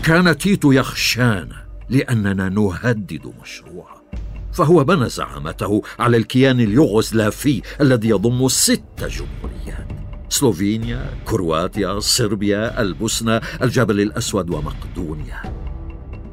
كان 0.03 0.39
تيتو 0.39 0.73
يخشانا 0.73 1.67
لأننا 1.91 2.49
نهدد 2.49 3.33
مشروعه 3.43 4.05
فهو 4.53 4.85
بنى 4.85 5.09
زعامته 5.09 5.83
على 5.99 6.17
الكيان 6.17 6.61
اليوغوسلافي 6.61 7.63
الذي 7.81 8.09
يضم 8.09 8.49
ست 8.49 8.83
جمهوريات 9.01 9.89
سلوفينيا، 10.29 11.11
كرواتيا، 11.25 12.01
صربيا، 12.01 12.81
البوسنة، 12.81 13.41
الجبل 13.63 14.01
الأسود 14.01 14.51
ومقدونيا. 14.51 15.64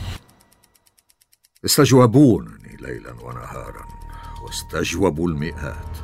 استجوبونني 1.66 2.78
ليلا 2.82 3.12
ونهارا 3.12 3.88
واستجوبوا 4.44 5.30
المئات. 5.30 5.98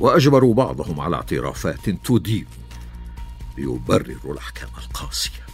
وأجبروا 0.00 0.54
بعضهم 0.54 1.00
على 1.00 1.16
اعترافات 1.16 1.90
تدين 1.90 2.46
ليبرروا 3.58 4.32
الأحكام 4.32 4.70
القاسية. 4.78 5.44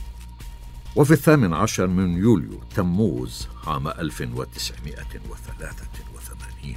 وفي 0.96 1.10
الثامن 1.10 1.52
عشر 1.52 1.86
من 1.86 2.18
يوليو 2.18 2.60
تموز 2.76 3.48
عام 3.66 3.88
1983 3.88 6.76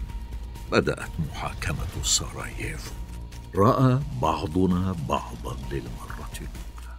بدأت 0.71 1.09
محاكمة 1.29 2.03
سراييفو 2.03 2.91
رأى 3.55 3.99
بعضنا 4.21 4.95
بعضا 5.09 5.57
للمرة 5.71 6.31
الأولى. 6.33 6.97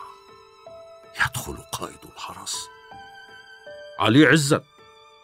يدخل 1.26 1.56
قائد 1.72 1.98
الحرس. 2.14 2.56
علي 3.98 4.26
عزت 4.26 4.64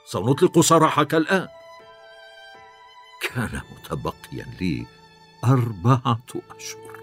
سنطلق 0.06 0.60
سراحك 0.60 1.14
الآن. 1.14 1.48
كان 3.22 3.60
متبقيا 3.72 4.46
لي 4.60 4.86
أربعة 5.44 6.26
أشهر. 6.56 7.00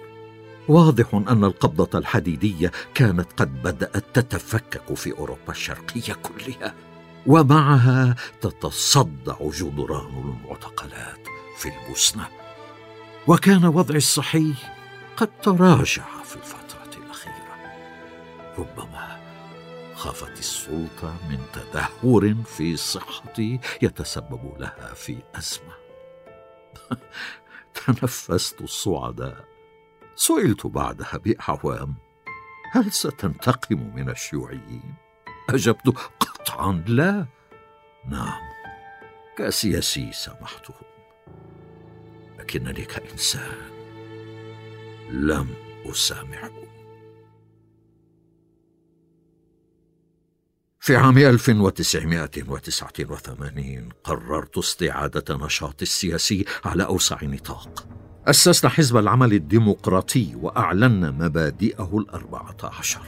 واضح 0.67 1.13
أن 1.13 1.43
القبضة 1.43 1.99
الحديدية 1.99 2.71
كانت 2.93 3.27
قد 3.37 3.63
بدأت 3.63 4.19
تتفكك 4.19 4.93
في 4.93 5.11
أوروبا 5.11 5.49
الشرقية 5.49 6.13
كلها. 6.13 6.75
ومعها 7.27 8.15
تتصدع 8.41 9.35
جدران 9.41 10.35
المعتقلات 10.43 11.27
في 11.57 11.69
البوسنة. 11.69 12.27
وكان 13.27 13.65
وضعي 13.65 13.97
الصحي 13.97 14.53
قد 15.17 15.29
تراجع 15.41 16.03
في 16.23 16.35
الفترة 16.35 17.03
الأخيرة. 17.03 17.73
ربما 18.57 19.19
خافت 19.95 20.39
السلطة 20.39 21.15
من 21.29 21.39
تدهور 21.53 22.35
في 22.45 22.77
صحتي 22.77 23.59
يتسبب 23.81 24.59
لها 24.59 24.93
في 24.93 25.17
أزمة. 25.35 25.73
تنفست 27.75 28.61
الصعداء 28.61 29.45
سئلت 30.15 30.67
بعدها 30.67 31.17
باعوام 31.17 31.95
هل 32.71 32.91
ستنتقم 32.91 33.95
من 33.95 34.09
الشيوعيين؟ 34.09 35.02
أجبت 35.49 35.87
قطعا. 36.19 36.83
لا. 36.87 37.25
نعم. 38.09 38.41
كسياسي 39.37 40.11
سامحتهم 40.11 40.75
لكنني 42.39 42.85
كانسان 42.85 43.57
لم 45.09 45.47
اسامحهم 45.85 46.63
في 50.79 50.95
عام 50.95 51.17
1989 51.17 53.89
قررت 54.03 54.57
استعادة 54.57 55.35
نشاطي 55.35 55.83
السياسي 55.83 56.45
على 56.65 56.85
أوسع 56.85 57.23
نطاق. 57.23 57.87
أسسنا 58.27 58.69
حزب 58.69 58.97
العمل 58.97 59.33
الديمقراطي 59.33 60.35
وأعلنا 60.35 61.11
مبادئه 61.11 61.97
الأربعة 61.97 62.57
عشر. 62.63 63.01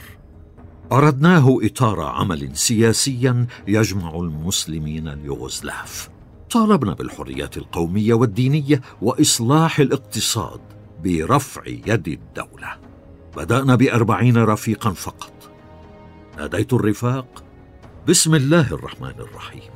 أردناه 0.92 1.58
إطار 1.62 2.00
عمل 2.00 2.56
سياسيا 2.56 3.46
يجمع 3.68 4.14
المسلمين 4.14 5.08
اليوغوسلاف. 5.08 6.08
طالبنا 6.50 6.94
بالحريات 6.94 7.56
القومية 7.56 8.14
والدينية 8.14 8.80
وإصلاح 9.02 9.78
الاقتصاد 9.78 10.60
برفع 11.04 11.62
يد 11.66 12.08
الدولة. 12.08 12.76
بدأنا 13.36 13.74
بأربعين 13.74 14.36
رفيقا 14.36 14.90
فقط. 14.90 15.50
ناديت 16.38 16.72
الرفاق 16.72 17.44
بسم 18.08 18.34
الله 18.34 18.74
الرحمن 18.74 19.14
الرحيم. 19.18 19.70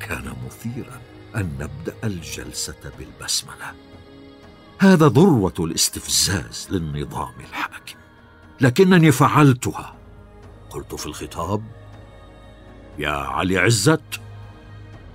كان 0.00 0.32
مثيرا 0.46 1.00
أن 1.36 1.48
نبدأ 1.60 1.94
الجلسة 2.04 2.92
بالبسملة. 2.98 3.72
هذا 4.78 5.08
ذروة 5.08 5.54
الاستفزاز 5.58 6.68
للنظام 6.70 7.32
الحاكم. 7.40 8.05
لكنني 8.60 9.12
فعلتها. 9.12 9.94
قلت 10.70 10.94
في 10.94 11.06
الخطاب 11.06 11.62
يا 12.98 13.10
علي 13.10 13.58
عزت 13.58 14.20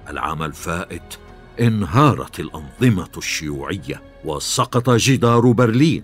العام 0.07 0.43
الفائت 0.43 1.17
انهارت 1.59 2.39
الأنظمة 2.39 3.11
الشيوعية 3.17 4.01
وسقط 4.25 4.89
جدار 4.89 5.51
برلين. 5.51 6.03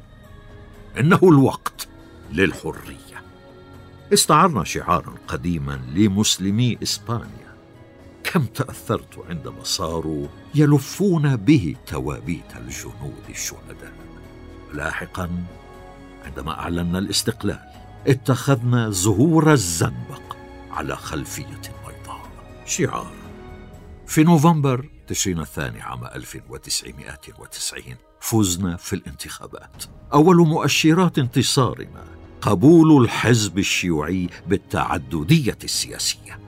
إنه 1.00 1.20
الوقت 1.24 1.88
للحرية. 2.34 3.24
استعرنا 4.14 4.64
شعارا 4.64 5.14
قديما 5.28 5.80
لمسلمي 5.96 6.78
إسبانيا. 6.84 7.58
كم 8.24 8.46
تأثرت 8.46 9.26
عندما 9.30 9.64
صاروا 9.64 10.28
يلفون 10.56 11.36
به 11.36 11.76
توابيت 11.88 12.56
الجنود 12.56 13.24
الشهداء. 13.30 13.94
لاحقا 14.74 15.30
عندما 16.28 16.60
اعلنا 16.60 17.00
الاستقلال 17.00 17.60
اتخذنا 18.08 18.90
زهور 18.90 19.54
الزنبق 19.54 20.36
على 20.72 20.96
خلفية 20.96 21.62
بيضاء 21.88 22.30
شعار. 22.66 23.12
في 24.08 24.24
نوفمبر 24.24 24.90
تشرين 25.08 25.40
الثاني 25.40 25.82
عام 25.82 26.06
1990 26.06 27.96
فزنا 28.20 28.78
في 28.78 28.94
الانتخابات. 28.94 29.84
أول 30.14 30.48
مؤشرات 30.48 31.20
انتصارنا 31.20 32.04
قبول 32.42 33.04
الحزب 33.04 33.58
الشيوعي 33.58 34.30
بالتعددية 34.48 35.58
السياسية. 35.64 36.40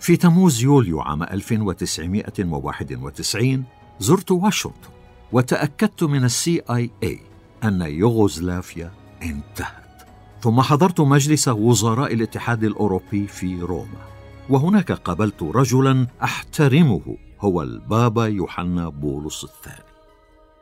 في 0.00 0.16
تموز 0.16 0.62
يوليو 0.62 1.00
عام 1.00 1.22
1991 1.22 3.64
زرت 4.00 4.30
واشنطن 4.30 4.90
وتأكدت 5.32 6.02
من 6.02 6.24
السي 6.24 6.62
آي 6.70 6.90
اي 7.02 7.20
أن 7.64 7.82
يوغوسلافيا 7.82 8.90
انتهت. 9.22 10.02
ثم 10.40 10.60
حضرت 10.60 11.00
مجلس 11.00 11.48
وزراء 11.48 12.14
الاتحاد 12.14 12.64
الأوروبي 12.64 13.26
في 13.26 13.60
روما 13.60 14.04
وهناك 14.50 14.92
قابلت 14.92 15.42
رجلا 15.42 16.06
أحترمه 16.22 17.16
هو 17.40 17.62
البابا 17.62 18.26
يوحنا 18.26 18.88
بولس 18.88 19.44
الثاني. 19.44 19.94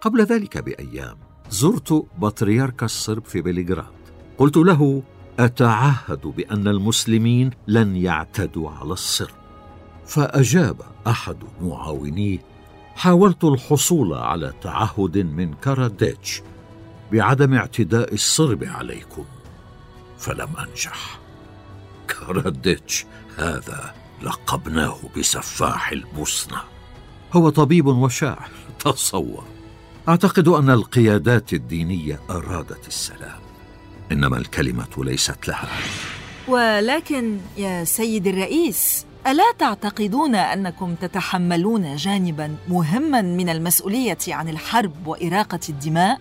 قبل 0.01 0.25
ذلك 0.25 0.59
بأيام 0.59 1.17
زرت 1.51 2.07
بطريرك 2.19 2.83
الصرب 2.83 3.25
في 3.25 3.43
بلغراد. 3.43 4.03
قلت 4.39 4.57
له 4.57 5.03
أتعهد 5.39 6.27
بأن 6.37 6.69
المسلمين 6.69 7.51
لن 7.69 7.97
يعتدوا 7.97 8.71
على 8.71 8.93
الصرب. 8.93 9.35
فأجاب 10.07 10.77
أحد 11.07 11.37
معاونيه 11.63 12.39
حاولت 12.95 13.45
الحصول 13.45 14.15
على 14.15 14.53
تعهد 14.63 15.19
من 15.19 15.55
كاراديتش 15.55 16.43
بعدم 17.13 17.55
اعتداء 17.55 18.15
الصرب 18.15 18.65
عليكم. 18.65 19.25
فلم 20.19 20.49
أنجح. 20.59 21.19
كاراديتش 22.09 23.07
هذا 23.39 23.95
لقبناه 24.23 24.99
بسفاح 25.17 25.93
البوسنة. 25.93 26.61
هو 27.33 27.49
طبيب 27.49 27.87
وشاعر 27.87 28.51
تصور. 28.79 29.45
أعتقد 30.09 30.49
أن 30.49 30.71
القيادات 30.71 31.53
الدينية 31.53 32.21
أرادت 32.31 32.89
السلام. 32.89 33.41
إنما 34.13 34.39
الكلمة 34.39 34.89
ليست 34.99 35.49
لها. 35.49 35.69
ولكن 36.49 37.39
يا 37.57 37.85
سيد 37.85 38.27
الرئيس 38.27 39.07
ألا 39.27 39.53
تعتقدون 39.59 40.35
أنكم 40.35 40.95
تتحملون 40.95 41.97
جانبا 41.97 42.57
مهما 42.69 43.23
من 43.23 43.49
المسؤولية 43.49 44.19
عن 44.29 44.49
الحرب 44.49 45.07
وإراقة 45.07 45.61
الدماء؟ 45.69 46.21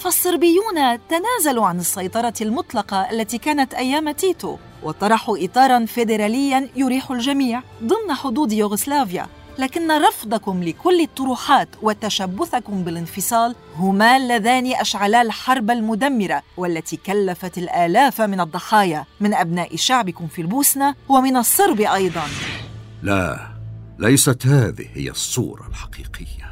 فالصربيون 0.00 0.98
تنازلوا 1.08 1.66
عن 1.66 1.78
السيطرة 1.78 2.34
المطلقة 2.40 3.10
التي 3.10 3.38
كانت 3.38 3.74
أيام 3.74 4.10
تيتو 4.10 4.56
وطرحوا 4.82 5.44
إطارا 5.44 5.84
فيدراليا 5.84 6.68
يريح 6.76 7.10
الجميع 7.10 7.62
ضمن 7.84 8.14
حدود 8.14 8.52
يوغوسلافيا. 8.52 9.26
لكن 9.58 9.90
رفضكم 9.90 10.62
لكل 10.62 11.00
الطروحات 11.00 11.68
وتشبثكم 11.82 12.84
بالانفصال 12.84 13.54
هما 13.76 14.16
اللذان 14.16 14.72
أشعلا 14.72 15.22
الحرب 15.22 15.70
المدمرة 15.70 16.42
والتي 16.56 16.96
كلفت 16.96 17.58
الآلاف 17.58 18.20
من 18.20 18.40
الضحايا 18.40 19.04
من 19.20 19.34
أبناء 19.34 19.76
شعبكم 19.76 20.26
في 20.26 20.42
البوسنة 20.42 20.94
ومن 21.08 21.36
الصرب 21.36 21.80
أيضا. 21.80 22.24
لا 23.02 23.48
ليست 23.98 24.46
هذه 24.46 24.86
هي 24.94 25.10
الصورة 25.10 25.68
الحقيقية. 25.68 26.49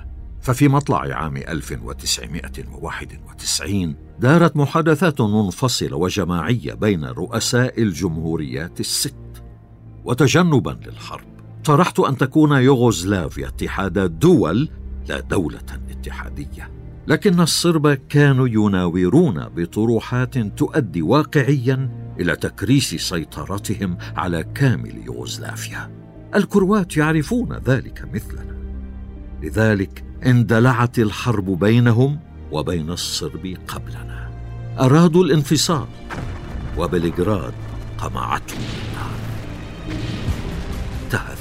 ففي 0.48 0.68
مطلع 0.68 0.98
عام 0.98 1.36
1991 1.36 3.96
دارت 4.20 4.56
محادثات 4.56 5.20
منفصلة 5.20 5.96
وجماعية 5.96 6.74
بين 6.74 7.04
رؤساء 7.04 7.82
الجمهوريات 7.82 8.80
الست 8.80 9.14
وتجنبا 10.04 10.78
للحرب. 10.86 11.26
طرحت 11.64 12.00
أن 12.00 12.16
تكون 12.16 12.52
يوغوسلافيا 12.52 13.48
اتحاد 13.48 14.18
دول 14.18 14.68
لا 15.08 15.20
دولة 15.20 15.80
اتحادية. 15.90 16.70
لكن 17.06 17.40
الصرب 17.40 17.88
كانوا 17.88 18.48
يناورون 18.48 19.48
بطروحات 19.48 20.38
تؤدي 20.38 21.02
واقعيا 21.02 21.90
إلى 22.20 22.36
تكريس 22.36 22.94
سيطرتهم 22.94 23.98
على 24.16 24.44
كامل 24.54 25.02
يوغوسلافيا. 25.06 25.90
الكروات 26.34 26.96
يعرفون 26.96 27.52
ذلك 27.52 28.08
مثلنا. 28.14 28.58
لذلك 29.42 30.07
اندلعت 30.26 30.98
الحرب 30.98 31.58
بينهم 31.58 32.20
وبين 32.52 32.90
الصرب 32.90 33.56
قبلنا. 33.68 34.30
أرادوا 34.80 35.24
الانفصال 35.24 35.86
وبلغراد 36.78 37.54
قمعتهم 37.98 38.58
النار. 38.58 39.18
انتهى 41.04 41.34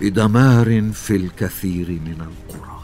بدمار 0.00 0.90
في 0.92 1.16
الكثير 1.16 1.90
من 1.90 2.20
القرى. 2.20 2.80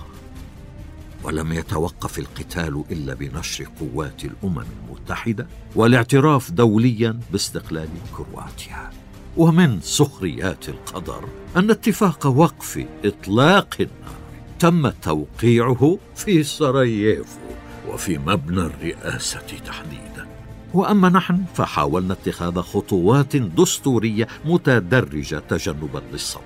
ولم 1.22 1.52
يتوقف 1.52 2.18
القتال 2.18 2.84
إلا 2.90 3.14
بنشر 3.14 3.66
قوات 3.80 4.24
الأمم 4.24 4.64
المتحدة 4.88 5.46
والاعتراف 5.74 6.50
دوليا 6.50 7.20
باستقلال 7.32 7.88
كرواتيا. 8.16 8.90
ومن 9.36 9.80
سخريات 9.80 10.68
القدر 10.68 11.24
أن 11.56 11.70
اتفاق 11.70 12.26
وقف 12.26 12.86
إطلاق 13.04 13.76
النار 13.80 14.14
تم 14.58 14.88
توقيعه 14.88 15.98
في 16.16 16.42
سراييفو 16.42 17.40
وفي 17.88 18.18
مبنى 18.18 18.60
الرئاسة 18.60 19.46
تحديدا. 19.66 20.26
وأما 20.74 21.08
نحن 21.08 21.44
فحاولنا 21.54 22.12
اتخاذ 22.12 22.60
خطوات 22.60 23.36
دستورية 23.36 24.28
متدرجة 24.44 25.42
تجنبا 25.48 26.02
للصدمه 26.12 26.44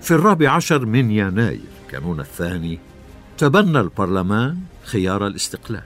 في 0.00 0.10
الرابع 0.10 0.50
عشر 0.50 0.86
من 0.86 1.10
يناير 1.10 1.60
كانون 1.90 2.20
الثاني 2.20 2.78
تبنى 3.38 3.80
البرلمان 3.80 4.58
خيار 4.84 5.26
الاستقلال 5.26 5.82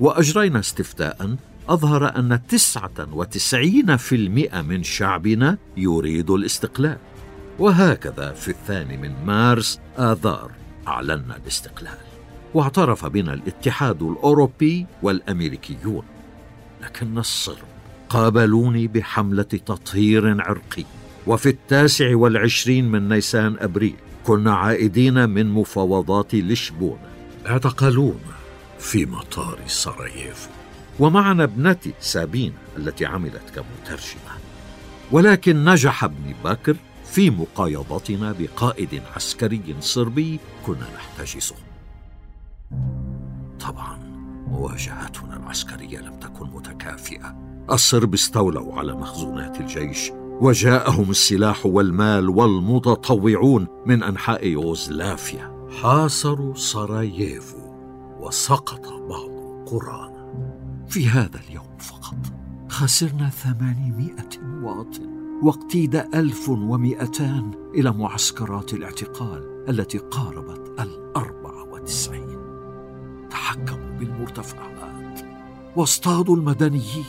وأجرينا 0.00 0.58
استفتاء 0.58 1.36
أظهر 1.68 2.18
أن 2.18 2.40
تسعة 2.48 3.08
وتسعين 3.12 3.96
في 3.96 4.14
المئة 4.14 4.62
من 4.62 4.82
شعبنا 4.82 5.58
يريد 5.76 6.30
الاستقلال. 6.30 6.98
وهكذا 7.58 8.32
في 8.32 8.48
الثاني 8.48 8.96
من 8.96 9.24
مارس 9.24 9.80
آذار 9.98 10.50
أعلنا 10.88 11.36
الاستقلال. 11.36 11.98
واعترف 12.54 13.06
بنا 13.06 13.34
الاتحاد 13.34 14.02
الأوروبي 14.02 14.86
والأمريكيون. 15.02 16.04
لكن 16.82 17.18
الصرب 17.18 17.68
قابلوني 18.08 18.88
بحملة 18.88 19.42
تطهير 19.42 20.42
عرقي. 20.42 20.84
وفي 21.26 21.48
التاسع 21.48 22.16
والعشرين 22.16 22.90
من 22.90 23.08
نيسان 23.08 23.56
أبريل 23.58 23.94
كنا 24.26 24.54
عائدين 24.54 25.30
من 25.30 25.46
مفاوضات 25.46 26.34
لشبونة. 26.34 27.08
اعتقلونا 27.46 28.34
في 28.78 29.06
مطار 29.06 29.58
سراييفو. 29.66 30.57
ومعنا 30.98 31.44
ابنتي 31.44 31.92
سابينا 32.00 32.54
التي 32.76 33.06
عملت 33.06 33.42
كمترجمة. 33.54 34.32
ولكن 35.12 35.64
نجح 35.64 36.04
ابن 36.04 36.34
بكر 36.44 36.76
في 37.04 37.30
مقايضتنا 37.30 38.34
بقائد 38.38 39.02
عسكري 39.16 39.76
صربي 39.80 40.40
كنا 40.66 40.86
نحتجزه. 40.96 41.54
طبعا 43.60 43.98
مواجهتنا 44.48 45.36
العسكرية 45.36 45.98
لم 45.98 46.18
تكن 46.18 46.46
متكافئة. 46.46 47.36
الصرب 47.70 48.14
استولوا 48.14 48.78
على 48.78 48.94
مخزونات 48.94 49.60
الجيش 49.60 50.10
وجاءهم 50.40 51.10
السلاح 51.10 51.66
والمال 51.66 52.28
والمتطوعون 52.28 53.66
من 53.86 54.02
أنحاء 54.02 54.46
يوغوسلافيا. 54.46 55.68
حاصروا 55.82 56.54
سراييفو 56.54 57.58
وسقط 58.20 58.88
بعض 58.88 59.30
قرانا 59.66 60.17
في 60.88 61.08
هذا 61.08 61.40
اليوم 61.48 61.78
فقط. 61.78 62.16
خسرنا 62.68 63.28
ثمانمائة 63.28 64.28
مواطن 64.42 65.18
واقتيد 65.42 65.96
ألف 65.96 66.48
ومئتان 66.48 67.50
إلى 67.74 67.92
معسكرات 67.92 68.74
الاعتقال 68.74 69.64
التي 69.68 69.98
قاربت 69.98 70.80
الأربع 70.80 71.62
وتسعين. 71.62 72.38
تحكموا 73.30 73.98
بالمرتفعات. 73.98 75.20
واصطادوا 75.76 76.36
المدنيين. 76.36 77.04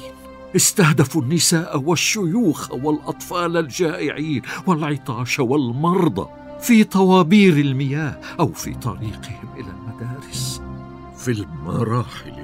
استهدفوا 0.56 1.22
النساء 1.22 1.80
والشيوخ 1.80 2.72
والأطفال 2.72 3.58
الجائعين 3.58 4.42
والعطاش 4.68 5.40
والمرضى 5.40 6.28
في 6.62 6.84
طوابير 6.84 7.54
المياه 7.58 8.20
أو 8.40 8.48
في 8.48 8.74
طريقهم 8.74 9.50
إلى 9.56 9.70
المدارس. 9.70 10.62
في 11.18 11.32
المراحل 11.32 12.39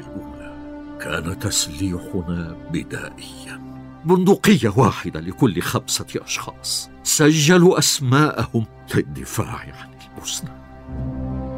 كان 1.01 1.39
تسليحنا 1.39 2.57
بدائيا. 2.71 3.61
بندقية 4.05 4.73
واحدة 4.77 5.19
لكل 5.19 5.61
خمسة 5.61 6.05
أشخاص. 6.15 6.89
سجلوا 7.03 7.79
أسماءهم 7.79 8.65
للدفاع 8.95 9.59
عن 9.59 9.89
البوسنة. 10.11 10.65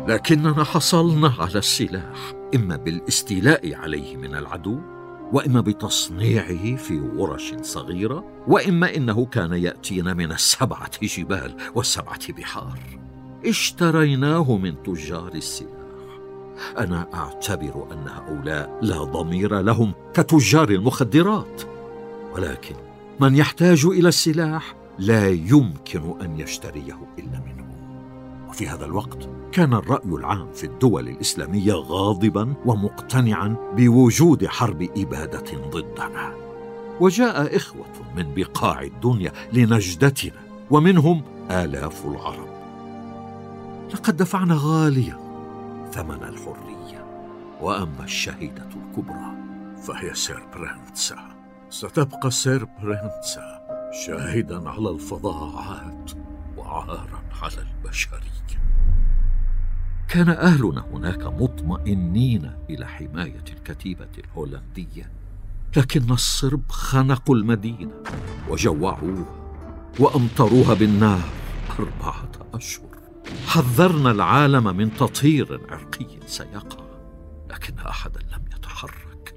لكننا 0.07 0.63
حصلنا 0.63 1.33
على 1.39 1.57
السلاح 1.59 2.33
إما 2.55 2.75
بالاستيلاء 2.75 3.75
عليه 3.75 4.17
من 4.17 4.35
العدو 4.35 4.79
وإما 5.33 5.61
بتصنيعه 5.61 6.75
في 6.75 6.99
ورش 6.99 7.53
صغيرة 7.61 8.23
وإما 8.47 8.95
إنه 8.95 9.25
كان 9.25 9.53
يأتينا 9.53 10.13
من 10.13 10.31
السبعة 10.31 10.91
جبال 11.01 11.57
والسبعه 11.75 12.33
بحار. 12.33 12.79
اشتريناه 13.45 14.57
من 14.57 14.83
تجار 14.83 15.31
السلاح. 15.35 15.76
أنا 16.77 17.07
أعتبر 17.13 17.87
أن 17.91 18.07
هؤلاء 18.07 18.79
لا 18.81 19.03
ضمير 19.03 19.59
لهم 19.59 19.93
كتجار 20.13 20.69
المخدرات. 20.69 21.61
ولكن 22.35 22.75
من 23.19 23.35
يحتاج 23.35 23.85
إلى 23.85 24.07
السلاح 24.07 24.75
لا 24.99 25.29
يمكن 25.29 26.21
أن 26.21 26.39
يشتريه 26.39 26.99
إلا 27.19 27.39
منهم. 27.45 27.67
وفي 28.49 28.67
هذا 28.67 28.85
الوقت 28.85 29.29
كان 29.51 29.73
الرأي 29.73 30.09
العام 30.09 30.51
في 30.53 30.63
الدول 30.63 31.07
الإسلامية 31.07 31.73
غاضبا 31.73 32.53
ومقتنعا 32.65 33.55
بوجود 33.77 34.45
حرب 34.45 34.89
إبادة 34.97 35.69
ضدنا. 35.71 36.33
وجاء 36.99 37.55
إخوة 37.55 37.85
من 38.15 38.33
بقاع 38.35 38.81
الدنيا 38.81 39.31
لنجدتنا 39.53 40.39
ومنهم 40.71 41.21
آلاف 41.51 42.05
العرب. 42.05 42.47
لقد 43.93 44.17
دفعنا 44.17 44.57
غاليا 44.59 45.26
ثمن 45.97 46.23
الحرية 46.23 47.05
وأما 47.61 48.03
الشهيدة 48.03 48.69
الكبرى 48.75 49.31
فهي 49.87 50.13
سير 50.13 50.43
برنتسا. 50.53 51.17
ستبقى 51.69 52.31
سير 52.31 52.65
برنتسا 52.65 53.67
شاهدا 54.05 54.69
على 54.69 54.89
الفظاعات 54.89 56.11
وعارا 56.57 57.23
على 57.41 57.53
البشرية. 57.57 58.61
كان 60.07 60.29
أهلنا 60.29 60.85
هناك 60.93 61.25
مطمئنين 61.25 62.51
إلى 62.69 62.87
حماية 62.87 63.43
الكتيبة 63.49 64.09
الهولندية 64.17 65.11
لكن 65.77 66.11
الصرب 66.11 66.61
خنقوا 66.69 67.35
المدينة 67.35 67.91
وجوعوها 68.49 69.25
وأمطروها 69.99 70.73
بالنار 70.73 71.21
أربعة 71.79 72.29
أشهر. 72.53 72.96
حذرنا 73.47 74.11
العالم 74.11 74.77
من 74.77 74.93
تطهير 74.93 75.61
عرقي 75.69 76.19
سيقع 76.25 76.85
لكن 77.49 77.79
احدا 77.79 78.19
لم 78.19 78.45
يتحرك. 78.55 79.35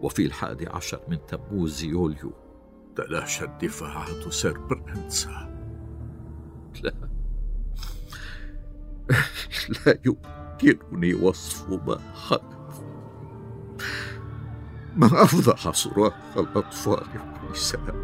وفي 0.00 0.26
الحادي 0.26 0.68
عشر 0.68 1.00
من 1.08 1.18
تموز 1.26 1.82
يوليو. 1.84 2.32
تلاشت 2.96 3.50
دفاعات 3.62 4.32
سير 4.32 4.58
برنسا. 4.58 5.56
لا. 6.82 6.94
لا 9.86 9.98
يمكنني 10.06 11.14
وصف 11.14 11.68
ما 11.68 11.98
حدث 12.14 12.56
ما 14.96 15.22
أفضح 15.22 15.70
صراخ 15.70 16.12
الأطفال 16.36 17.06
والنساء 17.42 17.94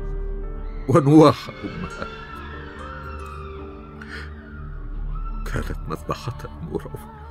ونواح 0.89 1.49
الأمهات 1.49 2.22
كانت 5.53 5.79
مذبحة 5.89 6.61
مروعة 6.63 7.23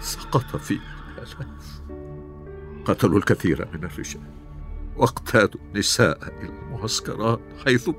سقط 0.00 0.56
فيها 0.56 0.94
الآلاف 1.08 1.36
قتلوا 2.84 3.18
الكثير 3.18 3.68
من 3.72 3.84
الرجال 3.84 4.34
واقتادوا 4.96 5.60
النساء 5.60 6.18
إلى 6.22 6.48
المعسكرات 6.48 7.40
حيث 7.64 7.90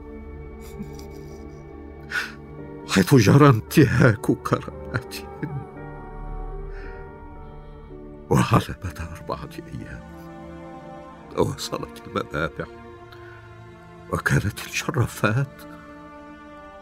حيث 2.89 3.15
جرى 3.15 3.49
انتهاك 3.49 4.31
كراماتهن 4.31 5.65
وعلى 8.29 8.75
مدى 8.85 9.01
أربعة 9.01 9.49
أيام. 9.57 10.15
تواصلت 11.35 12.03
المذابح. 12.07 12.67
وكانت 14.13 14.65
الشرفات 14.65 15.74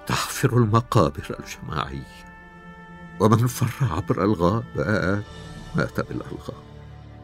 تحفر 0.08 0.58
المقابر 0.58 1.36
الجماعية 1.40 2.26
ومن 3.20 3.48
فر 3.48 3.86
عبر 3.96 4.24
الغابات 4.24 5.24
مات 5.76 6.00
بالألغام. 6.00 6.64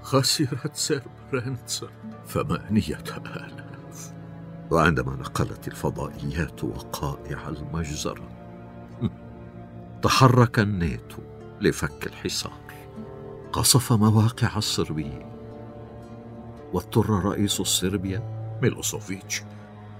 خسرت 0.03 0.75
سير 0.75 1.03
برنسر 1.31 1.89
ثمانية 2.27 3.03
آلاف. 3.17 4.13
وعندما 4.71 5.15
نقلت 5.15 5.67
الفضائيات 5.67 6.63
وقائع 6.63 7.49
المجزرة 7.49 8.29
تحرك 10.01 10.59
الناتو 10.59 11.21
لفك 11.61 12.07
الحصار. 12.07 12.59
قصف 13.53 13.93
مواقع 13.93 14.57
الصربيين. 14.57 15.29
واضطر 16.73 17.09
رئيس 17.09 17.61
صربيا 17.61 18.39
ميلوسوفيتش 18.61 19.43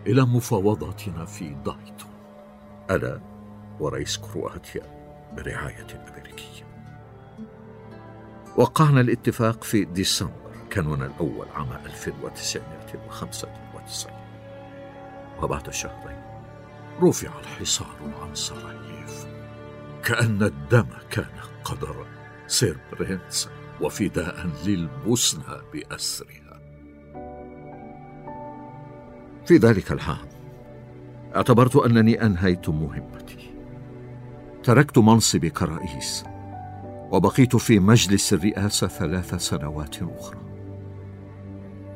إلى 0.07 0.21
مفاوضاتنا 0.21 1.25
في 1.25 1.49
دايتون 1.49 2.08
أنا 2.89 3.21
ورئيس 3.79 4.17
كرواتيا 4.17 4.81
برعاية 5.37 5.87
أمريكية 6.07 6.63
وقعنا 8.57 9.01
الاتفاق 9.01 9.63
في 9.63 9.85
ديسمبر 9.85 10.51
كانون 10.69 11.03
الأول 11.03 11.47
عام 11.55 11.71
1995 11.85 14.13
وبعد 15.41 15.69
شهرين 15.69 16.21
رفع 17.01 17.39
الحصار 17.39 17.95
عن 18.21 18.35
سراييف 18.35 19.25
كأن 20.03 20.43
الدم 20.43 20.87
كان 21.11 21.29
قدرا 21.63 22.05
سير 22.47 22.77
برنس 22.99 23.49
وفداء 23.81 24.49
للبوسنة 24.65 25.61
بأسرها. 25.73 26.59
في 29.45 29.57
ذلك 29.57 29.91
العام 29.91 30.27
أعتبرت 31.35 31.75
أنني 31.75 32.25
أنهيت 32.25 32.69
مهمتي. 32.69 33.53
تركت 34.63 34.97
منصبي 34.97 35.49
كرئيس 35.49 36.23
وبقيت 37.11 37.55
في 37.55 37.79
مجلس 37.79 38.33
الرئاسة 38.33 38.87
ثلاث 38.87 39.35
سنوات 39.35 39.95
أخرى. 40.03 40.39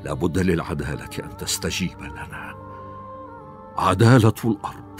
لا 0.03 0.13
بد 0.13 0.39
للعدالة 0.39 1.09
أن 1.23 1.37
تستجيب 1.37 2.01
لنا. 2.01 2.53
عدالة 3.77 4.33
الأرض 4.45 4.99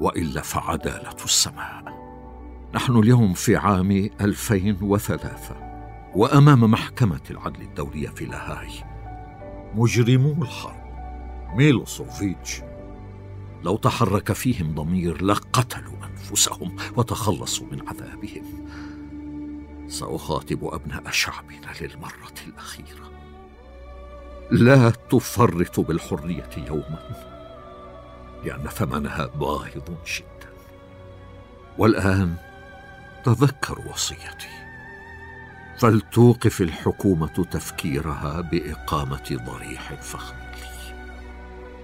وإلا 0.00 0.42
فعدالة 0.42 1.24
السماء. 1.24 1.84
نحن 2.74 2.96
اليوم 2.96 3.32
في 3.32 3.56
عام 3.56 4.10
2003 4.20 5.56
وأمام 6.14 6.70
محكمة 6.70 7.20
العدل 7.30 7.62
الدولية 7.62 8.08
في 8.08 8.24
لاهاي. 8.24 8.68
مجرمو 9.74 10.42
الحرب 10.42 10.80
ميلوسوفيتش 11.56 12.62
لو 13.64 13.76
تحرك 13.76 14.32
فيهم 14.32 14.74
ضمير 14.74 15.24
لقتلوا 15.24 15.96
أنفسهم 16.04 16.76
وتخلصوا 16.96 17.66
من 17.72 17.88
عذابهم. 17.88 18.44
سأخاطب 19.88 20.64
أبناء 20.64 21.10
شعبنا 21.10 21.72
للمرة 21.80 22.34
الأخيرة. 22.46 23.10
لا 24.50 24.90
تفرطوا 24.90 25.84
بالحرية 25.84 26.50
يوما 26.56 27.30
لأن 28.44 28.68
ثمنها 28.68 29.26
باهظ 29.26 29.88
جدا. 30.16 30.50
والآن 31.78 32.34
تذكروا 33.24 33.92
وصيتي. 33.92 34.48
فلتوقف 35.78 36.60
الحكومة 36.60 37.46
تفكيرها 37.50 38.40
بإقامة 38.40 39.38
ضريح 39.46 39.94
فخم 39.94 40.36
لي. 40.36 40.94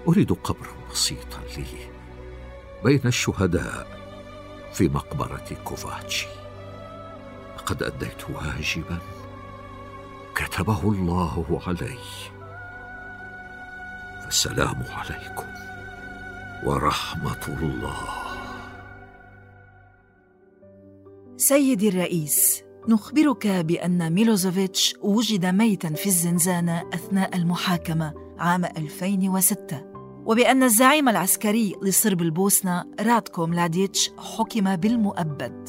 أريد 0.08 0.32
قبرا 0.32 0.75
بسيطا 0.92 1.40
لي. 1.56 1.90
بين 2.84 3.00
الشهداء 3.04 3.86
في 4.72 4.88
مقبرة 4.88 5.56
كوفاتشي. 5.64 6.26
لقد 7.56 7.82
أديت 7.82 8.30
واجبا 8.30 8.98
كتبه 10.34 10.80
الله 10.82 11.62
علي. 11.66 11.98
فالسلام 14.24 14.82
عليكم 14.88 15.46
ورحمة 16.64 17.46
الله. 17.48 17.96
سيدي 21.36 21.88
الرئيس 21.88 22.62
نخبرك 22.88 23.46
بأن 23.46 24.12
ميلوزوفيتش 24.12 24.94
وجد 25.02 25.46
ميتا 25.46 25.88
في 25.88 26.06
الزنزانة 26.06 26.90
أثناء 26.94 27.36
المحاكمة 27.36 28.14
عام 28.38 28.64
2006 28.64 29.95
وبأن 30.26 30.62
الزعيم 30.62 31.08
العسكري 31.08 31.74
لصرب 31.82 32.22
البوسنة 32.22 32.84
راتكو 33.00 33.46
ملاديتش 33.46 34.10
حكم 34.18 34.76
بالمؤبد. 34.76 35.68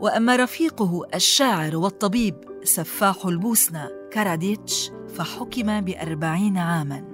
وأما 0.00 0.36
رفيقه 0.36 1.06
الشاعر 1.14 1.76
والطبيب 1.76 2.34
سفاح 2.64 3.26
البوسنة 3.26 3.90
كاراديتش 4.12 4.90
فحكم 5.08 5.80
بأربعين 5.80 6.58
عاماً. 6.58 7.04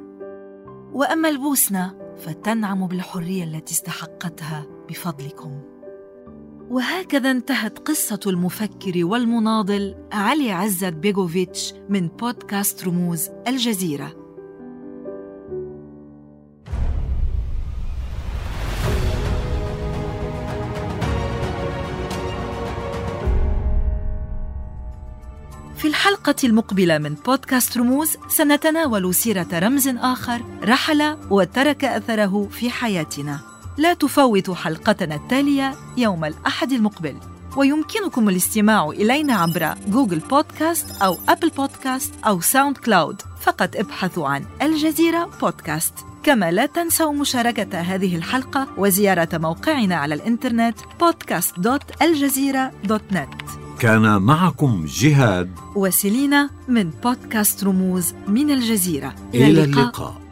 وأما 0.93 1.29
البوسنة 1.29 1.95
فتنعم 2.17 2.87
بالحرية 2.87 3.45
التي 3.45 3.75
استحقتها 3.75 4.67
بفضلكم. 4.89 5.61
وهكذا 6.71 7.31
انتهت 7.31 7.79
قصة 7.79 8.21
المفكر 8.27 9.05
والمناضل 9.05 9.95
علي 10.13 10.53
عزت 10.53 10.93
بيغوفيتش 10.93 11.75
من 11.89 12.09
بودكاست 12.09 12.85
رموز 12.85 13.31
الجزيرة. 13.49 14.26
الحلقة 26.07 26.37
المقبلة 26.45 26.99
من 26.99 27.15
بودكاست 27.15 27.79
رموز 27.79 28.17
سنتناول 28.29 29.15
سيرة 29.15 29.47
رمز 29.53 29.89
آخر 29.89 30.43
رحل 30.63 31.17
وترك 31.31 31.85
أثره 31.85 32.49
في 32.53 32.71
حياتنا. 32.71 33.41
لا 33.77 33.95
تفوتوا 33.95 34.55
حلقتنا 34.55 35.15
التالية 35.15 35.75
يوم 35.97 36.25
الأحد 36.25 36.73
المقبل. 36.73 37.17
ويمكنكم 37.57 38.29
الاستماع 38.29 38.89
إلينا 38.89 39.35
عبر 39.35 39.75
Google 39.89 40.19
Podcast 40.19 41.03
أو 41.03 41.19
Apple 41.29 41.49
Podcast 41.49 42.15
أو 42.27 42.41
SoundCloud. 42.41 43.23
فقط 43.41 43.77
ابحثوا 43.77 44.29
عن 44.29 44.45
الجزيرة 44.63 45.31
بودكاست. 45.41 45.95
كما 46.23 46.51
لا 46.51 46.67
تنسوا 46.67 47.13
مشاركة 47.13 47.81
هذه 47.81 48.17
الحلقة 48.17 48.69
وزيارة 48.77 49.39
موقعنا 49.39 49.97
على 49.97 50.15
الإنترنت 50.15 50.79
podcast.aljazeera.net 50.79 53.66
كان 53.81 54.23
معكم 54.23 54.85
جهاد. 54.89 55.51
وسيلينا 55.75 56.51
من 56.69 56.91
بودكاست 56.91 57.65
رموز 57.65 58.15
من 58.29 58.51
الجزيرة. 58.51 59.15
إلى 59.35 59.65
اللقاء. 59.65 60.26